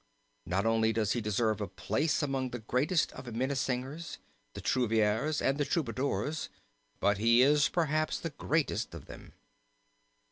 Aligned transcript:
Not 0.47 0.65
only 0.65 0.93
does 0.93 1.11
he 1.11 1.21
deserve 1.21 1.61
a 1.61 1.67
place 1.67 2.23
among 2.23 2.49
the 2.49 2.57
greatest 2.57 3.11
of 3.11 3.25
the 3.25 3.31
Minnesingers, 3.31 4.17
the 4.55 4.59
Trouvères, 4.61 5.43
and 5.45 5.59
the 5.59 5.63
Troubadours, 5.63 6.49
but 6.99 7.19
he 7.19 7.43
is 7.43 7.69
perhaps 7.69 8.17
the 8.19 8.31
greatest 8.31 8.95
of 8.95 9.05
them. 9.05 9.33